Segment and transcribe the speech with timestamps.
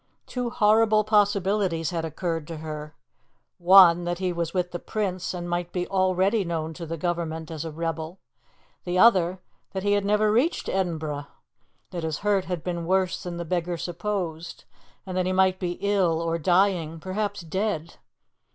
[0.25, 2.95] Two horrible possibilities had occurred to her:
[3.59, 7.51] one, that he was with the Prince, and might be already known to the Government
[7.51, 8.17] as a rebel;
[8.83, 9.37] the other,
[9.73, 11.27] that he had never reached Edinburgh
[11.91, 14.63] that his hurt had been worse than the beggar supposed,
[15.05, 17.97] and that he might be ill or dying, perhaps dead.